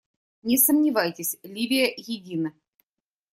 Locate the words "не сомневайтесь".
0.41-1.37